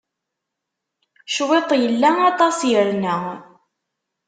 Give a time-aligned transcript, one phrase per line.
[1.35, 3.15] Cwiṭ illa, aṭas irna.